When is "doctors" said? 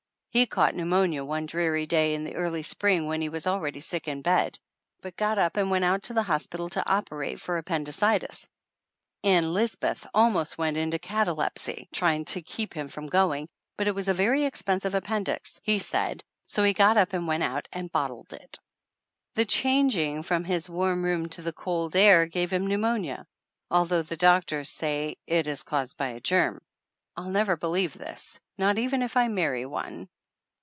24.15-24.69